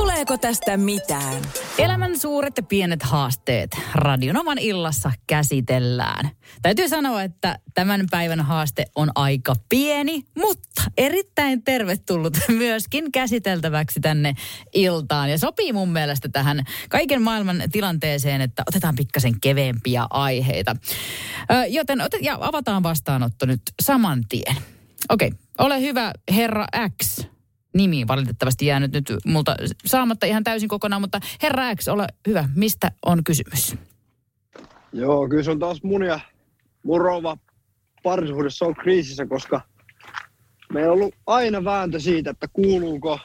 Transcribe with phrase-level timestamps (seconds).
[0.00, 1.42] Tuleeko tästä mitään?
[1.78, 6.30] Elämän suuret ja pienet haasteet Radionovan illassa käsitellään.
[6.62, 14.34] Täytyy sanoa, että tämän päivän haaste on aika pieni, mutta erittäin tervetullut myöskin käsiteltäväksi tänne
[14.74, 15.30] iltaan.
[15.30, 20.76] Ja sopii mun mielestä tähän kaiken maailman tilanteeseen, että otetaan pikkasen keveempiä aiheita.
[21.68, 24.56] Joten otet, ja avataan vastaanotto nyt saman tien.
[25.08, 26.66] Okei, okay, ole hyvä herra
[27.02, 27.24] X
[27.74, 29.56] nimi valitettavasti jäänyt nyt multa
[29.86, 33.76] saamatta ihan täysin kokonaan, mutta herra X, ole hyvä, mistä on kysymys?
[34.92, 36.20] Joo, kyllä se on taas mun ja
[36.82, 37.36] mun rouva
[38.02, 39.60] parisuudessa on kriisissä, koska
[40.72, 43.18] meillä on ollut aina vääntö siitä, että kuuluuko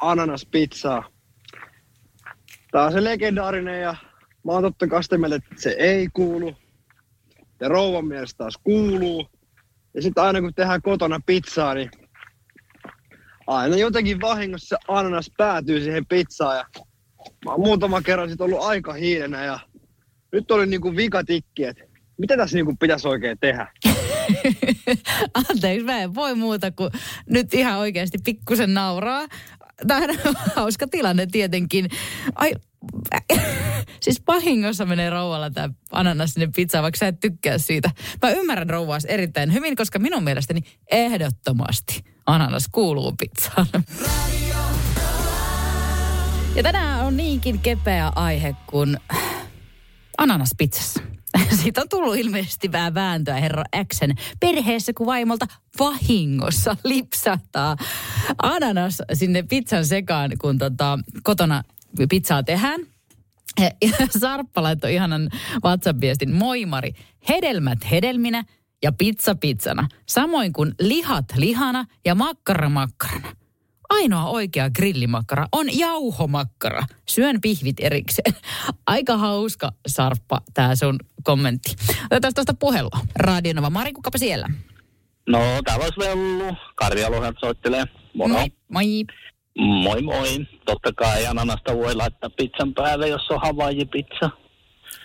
[0.00, 1.08] ananaspizzaa.
[2.70, 3.96] Tämä on se legendaarinen ja
[4.44, 4.86] mä oon totta
[5.18, 6.54] mieltä, että se ei kuulu.
[7.60, 9.28] Ja rouvan mielestä taas kuuluu.
[9.94, 11.90] Ja sitten aina kun tehdään kotona pizzaa, niin
[13.48, 16.56] aina jotenkin vahingossa ananas päätyy siihen pizzaan.
[16.56, 16.64] Ja
[17.44, 19.58] mä oon muutama kerran sitten ollut aika hiilenä ja
[20.32, 21.84] nyt oli niinku vikatikki, että
[22.18, 23.66] mitä tässä niinku pitäisi oikein tehdä?
[25.50, 26.90] Anteeksi, mä en voi muuta kuin
[27.30, 29.26] nyt ihan oikeasti pikkusen nauraa.
[29.86, 31.88] Tämä on hauska tilanne tietenkin.
[32.34, 32.52] Ai,
[34.02, 37.90] siis pahingossa menee rouvalla tämä ananas sinne pizzaan, vaikka sä et tykkää siitä.
[38.22, 40.60] Mä ymmärrän rouvaas erittäin hyvin, koska minun mielestäni
[40.90, 43.66] ehdottomasti ananas kuuluu pizzaan.
[46.54, 48.96] Ja tänään on niinkin kepeä aihe kuin
[50.18, 51.00] ananas pizzassa.
[51.62, 53.64] Siitä on tullut ilmeisesti vähän vääntöä herra
[53.94, 55.46] Xen perheessä, kun vaimolta
[55.78, 57.76] vahingossa lipsahtaa
[58.42, 61.62] ananas sinne pizzan sekaan, kun tota, kotona
[62.08, 62.80] pizzaa tehdään.
[63.60, 63.70] Ja
[64.20, 65.30] Sarppa laittoi ihanan
[65.64, 66.34] WhatsApp-viestin.
[66.34, 66.92] Moi Mari,
[67.28, 68.44] hedelmät hedelminä
[68.82, 73.32] ja pizza pizzana, samoin kuin lihat lihana ja makkara makkarana.
[73.90, 76.86] Ainoa oikea grillimakkara on jauhomakkara.
[77.08, 78.34] Syön pihvit erikseen.
[78.86, 81.76] Aika hauska, Sarppa, tämä sun kommentti.
[82.04, 82.98] Otetaan tuosta puhelua.
[83.16, 84.48] Radionova Mari, kukapa siellä?
[85.28, 86.56] No, täällä olisi Vellu.
[86.74, 87.84] Karjaluhelta soittelee.
[88.14, 88.34] Moro.
[88.34, 88.50] Moi.
[88.68, 89.04] Moi.
[89.58, 90.46] Moi moi.
[90.66, 94.30] Totta kai ananasta voi laittaa pizzan päälle, jos on Hawaii-pizza.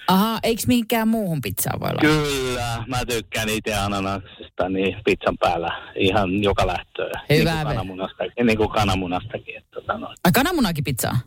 [0.07, 2.09] Aha, eikö mihinkään muuhun pizzaan voi laittaa?
[2.09, 7.21] Kyllä, mä tykkään itse ananaksista niin pizzan päällä ihan joka lähtöä.
[7.29, 8.45] Hyvä niin kuin kananmunastakin.
[8.45, 9.57] Niin kuin kananmunastakin.
[9.57, 10.17] Että, tota, noin.
[10.23, 11.17] Ai kananmunakin pizzaa?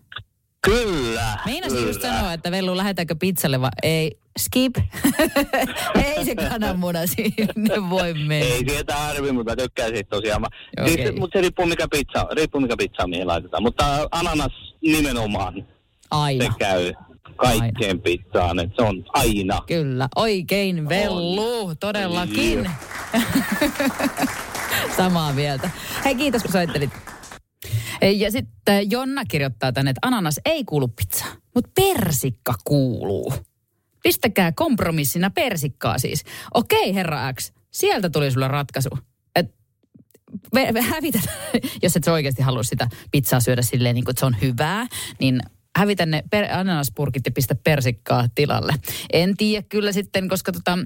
[0.62, 1.38] Kyllä.
[1.46, 1.90] Meinasin kyllä.
[1.90, 4.18] just sanoa, että Vellu, lähetäänkö pizzalle vai ei?
[4.38, 4.76] Skip.
[6.04, 8.46] ei se kananmuna sinne voi mennä.
[8.46, 10.40] Ei sieltä harvi, mutta mä tykkään siitä tosiaan.
[10.40, 10.46] Mä,
[10.80, 10.94] Okei.
[10.94, 13.62] siis, mutta se riippuu mikä pizza, riippuu mikä pizza mihin laitetaan.
[13.62, 15.64] Mutta ananas nimenomaan, se
[16.10, 16.54] Aina.
[16.58, 16.92] käy
[17.36, 18.58] kaikkeen pizzaan.
[18.58, 19.62] että se on aina.
[19.66, 22.70] Kyllä, oikein Vellu, todellakin.
[24.96, 25.70] Samaa mieltä.
[26.04, 26.90] Hei, kiitos kun soittelit.
[28.16, 33.32] Ja sitten Jonna kirjoittaa tänne, että ananas ei kuulu pizzaan, mutta persikka kuuluu.
[34.02, 36.24] Pistäkää kompromissina persikkaa siis.
[36.54, 38.98] Okei, herra X, sieltä tuli sulle ratkaisu.
[39.36, 39.54] Et
[40.80, 41.18] hävitä,
[41.82, 44.86] jos et sä oikeasti halua sitä pizzaa syödä silleen, niin kuin, että se on hyvää,
[45.20, 45.40] niin
[45.76, 48.74] hävitä ne per, ananaspurkit ja pistä persikkaa tilalle.
[49.12, 50.76] En tiedä kyllä sitten, koska tota,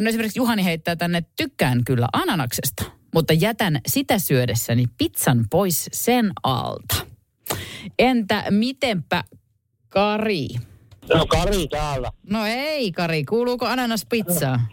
[0.00, 6.32] no esimerkiksi Juhani heittää tänne, tykkään kyllä ananaksesta, mutta jätän sitä syödessäni pizzan pois sen
[6.42, 6.96] alta.
[7.98, 9.24] Entä mitenpä
[9.88, 10.48] Kari?
[11.14, 12.12] No Kari täällä.
[12.30, 14.66] No ei Kari, kuuluuko ananas pizzaa?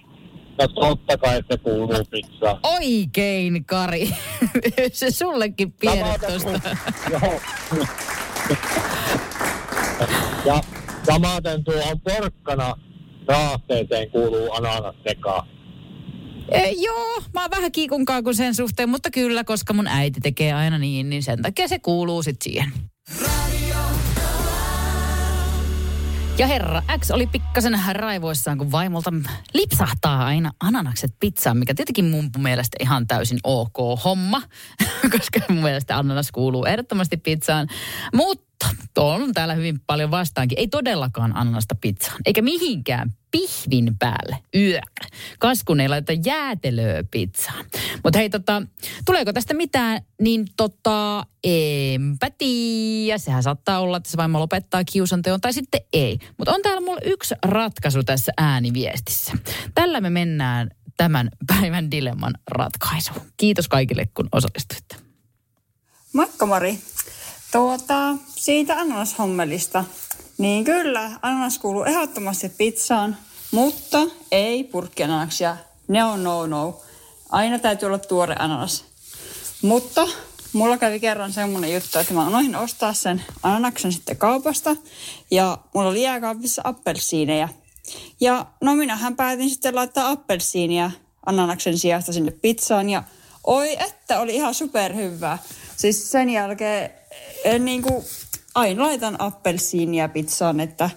[0.60, 2.60] No totta kai se kuuluu pizzaan.
[2.64, 4.10] Oikein Kari.
[4.94, 6.78] Se sullekin pienet tosta.
[7.12, 7.42] Joo.
[10.48, 10.62] ja
[11.04, 12.76] samaten tuohon porkkana
[13.28, 15.48] raasteeseen kuuluu ananas sekaan.
[16.52, 20.54] E, joo, mä oon vähän kiikunkaa kuin sen suhteen, mutta kyllä, koska mun äiti tekee
[20.54, 22.72] aina niin, niin sen takia se kuuluu sit siihen.
[26.38, 29.14] Ja herra X oli pikkasen raivoissaan, kun vaimolta
[29.54, 34.42] lipsahtaa aina ananakset pizzaan, mikä tietenkin mun mielestä ihan täysin ok homma,
[35.18, 37.68] koska mun mielestä ananas kuuluu ehdottomasti pizzaan.
[38.16, 38.47] Mutta
[38.94, 40.60] tuo on täällä hyvin paljon vastaankin.
[40.60, 44.82] Ei todellakaan ananasta pizzaan, eikä mihinkään pihvin päälle yö.
[45.40, 47.66] Kaskun ei laita jäätelöä pizzaan.
[48.04, 48.62] Mutta hei, tota,
[49.06, 51.26] tuleeko tästä mitään, niin tota,
[52.38, 53.18] tiedä.
[53.18, 56.20] Sehän saattaa olla, että se vaimo lopettaa kiusanteon tai sitten ei.
[56.38, 59.34] Mutta on täällä mulla yksi ratkaisu tässä ääniviestissä.
[59.76, 63.22] Tällä me mennään tämän päivän dilemman ratkaisuun.
[63.38, 64.96] Kiitos kaikille, kun osallistuitte.
[66.14, 66.80] Moikka Mari.
[67.52, 69.86] Tuota, siitä ananashommelista.
[70.38, 73.18] Niin kyllä, ananas kuuluu ehdottomasti pizzaan,
[73.52, 73.98] mutta
[74.32, 75.58] ei purkkiananaksia.
[75.88, 76.82] Ne on no no.
[77.30, 78.86] Aina täytyy olla tuore ananas.
[79.62, 80.08] Mutta
[80.54, 84.76] mulla kävi kerran semmonen juttu, että mä unohdin ostaa sen ananaksen sitten kaupasta.
[85.32, 87.50] Ja mulla oli jääkaapissa appelsiineja.
[88.22, 90.92] Ja no minähän päätin sitten laittaa appelsiinia
[91.26, 92.90] ananaksen sijasta sinne pizzaan.
[92.90, 93.04] Ja
[93.44, 95.38] oi että, oli ihan superhyvää.
[95.78, 96.92] Siis sen jälkeen
[97.44, 98.06] en niin kuin,
[98.56, 100.90] aina laitan appelsiinia pizzaan, että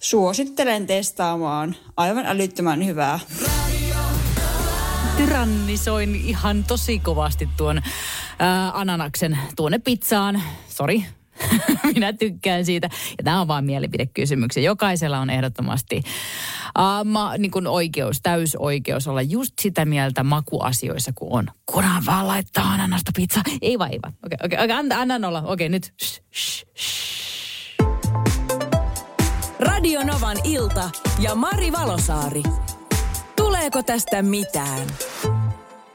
[0.00, 1.76] suosittelen testaamaan.
[1.96, 3.20] Aivan älyttömän hyvää.
[5.16, 7.82] Tyrannisoin ihan tosi kovasti tuon
[8.38, 10.42] ää, ananaksen tuonne pizzaan.
[10.68, 11.04] Sori,
[11.94, 12.88] minä tykkään siitä.
[13.18, 14.62] Ja tämä on vain mielipidekysymyksiä.
[14.62, 16.02] Jokaisella on ehdottomasti
[16.78, 21.46] uh, ma, niin kuin oikeus, täysoikeus olla just sitä mieltä makuasioissa kuin on.
[21.66, 23.40] Kunhan vaan laittaa ananasta pizza.
[23.62, 24.14] Ei vaan, ei vaan.
[24.26, 25.38] Okei, okay, okei, okay, anna, anna olla.
[25.38, 25.94] Okei, okay, nyt.
[26.02, 27.32] Shh, shh, shh.
[29.58, 32.42] Radio Novan ilta ja Mari Valosaari.
[33.36, 34.86] Tuleeko tästä mitään?